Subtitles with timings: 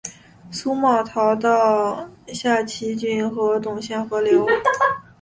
[0.49, 4.47] 苏茂逃到下邳郡和董宪合流。